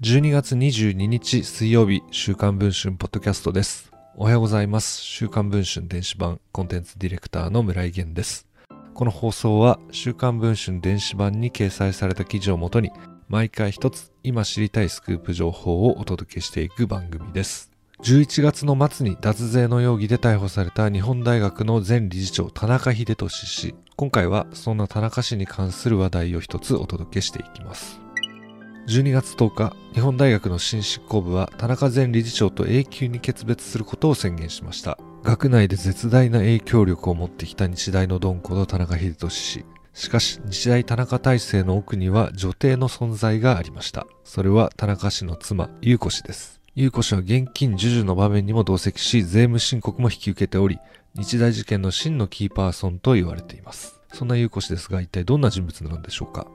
[0.00, 3.90] 12月22日水曜日、週刊文春ポッドキャストです。
[4.16, 5.00] おはようございます。
[5.00, 8.46] 週刊文春電子版コンテンツディレクターの村井源です。
[8.92, 12.92] この放送は週刊文春電子版に掲載された記事をもとに
[13.28, 17.73] 毎回一つ今知りたいスクープ情報をお届けしていく番組です。
[18.02, 23.74] 11月の末に脱税の容疑で逮捕された日本大学の前理事長田中秀俊氏。
[23.96, 28.00] 今回はそんな田中氏に関する話題を一つお届けしていきます。
[28.88, 34.98] 12月10日、日本大学の新執行部は田中前理事長と永久に決別することを宣言しました。
[35.22, 39.64] 学内で絶大な影響力を持ってきた日大のドンこと田中秀俊氏。
[39.94, 44.08] しかし、日大田中体制の奥には女帝の存在がありました。
[44.24, 46.63] それは田中氏の妻、優子氏です。
[46.76, 50.80] 優子氏は現金授受の場面にも同席し、税務申告も引き受けており、
[51.14, 54.00] 日大事件の真のキーパーソンと言われています。
[54.12, 56.48] そんな優子氏ですが、一体どんな人物なのでしょうか？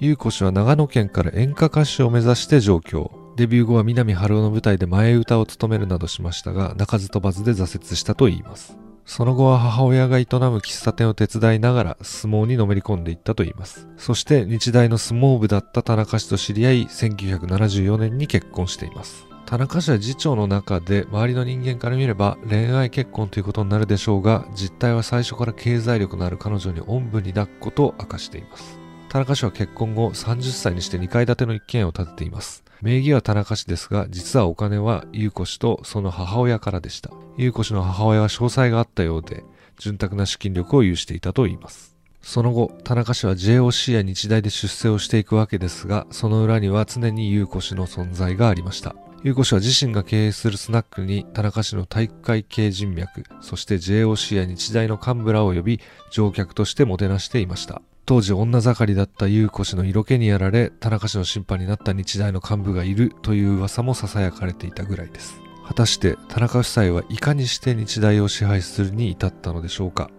[0.00, 3.12] 優子氏は長野県から演歌歌手を目指して上京。
[3.36, 8.76] デビュー後は南春夫の舞台で前歌を務めるなどしましたが、鳴かず飛ばずで挫折したと言います。
[9.08, 13.88] その後は母親が営む喫茶店を手伝いながら相撲にのめり込んでいったといいます。
[13.96, 19.26] そして日大の相撲部だった田中氏と知り合い、1974年に結婚しています。
[19.46, 28.78] 田中氏は次長の中で周りの人間から見れば恋愛結婚ということになるでしょうが、実態は最初から経済力のある彼女におんぶに抱くことを明かしています。
[29.08, 32.62] 田中氏は結婚後30歳にして2階建ての一軒家を建てています。
[32.82, 37.10] 名義は田中氏ですが、実はお金は優子氏とその母親からでした。
[37.38, 39.44] 優子氏の母親は詳細があったようで、
[39.78, 41.96] 潤沢な資金力を有していたといいます。
[42.20, 48.94] その後、田中氏は JOC や日大で出世をしていくわけですが、その裏には常に優子氏の存在がありました。
[49.24, 55.80] 優子氏は自身が経営するスナックに田中氏の体育会系人脈、そして JOC や日大の幹部らを呼び、
[56.12, 57.82] 乗客としてもてなしていました。
[58.06, 65.40] 当時女盛りだった優子氏の色気にやられ、田中氏の審判になった日大の幹部がいるという噂も囁かれていたぐらいです。
[65.66, 70.10] 果たして田中夫妻はいかにして日大を支配するに至ったのでしょうか？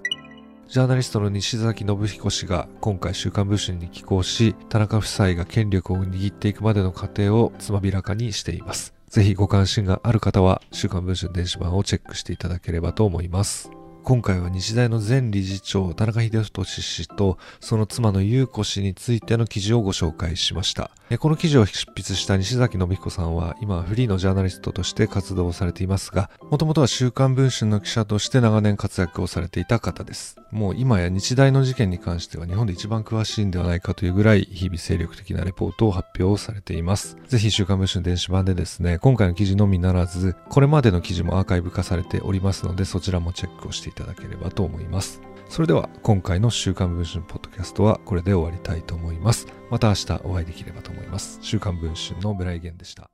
[0.69, 8.93] ジャーナリストの西崎信彦氏が今回週刊文春に寄稿し、田中夫妻が権力を握っていくまでの過程をつまびらかにしています。
[9.07, 13.71] ぜひご関心がある方は週刊文春電子版をチェックしていただければと思います。
[14.03, 20.91] 今回は日大の前理事長田中秀俊氏とその妻の優子氏についての記事をご紹介しました。
[21.17, 30.35] この記事を執筆した西崎信彦さんは今フリーのジャーナリストとして活動をされていますが、もともとは週刊文春の記者として長年活躍をされていた方です。
[30.51, 37.17] もう今や日大の事件に関しては日本で一番詳しいんではないかというぐらい日々精力的なレポートを発表されています。
[37.27, 45.21] ぜひ週刊文春電子版でですね、今回の記事のみならず、これまでの記事もアーカイブ化されておりますので、そちらもチェックをしていただければと思います。
[45.49, 49.47] それでは今回の週刊文春ポッドキャストはこれで終わりたいと思います。
[49.71, 51.39] また明日お会いできればと思います。
[51.41, 53.09] 週刊文春のブライゲンでした。